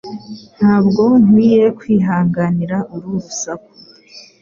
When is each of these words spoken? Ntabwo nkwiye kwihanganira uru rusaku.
Ntabwo 0.57 1.03
nkwiye 1.23 1.63
kwihanganira 1.79 2.77
uru 2.93 3.07
rusaku. 3.15 3.71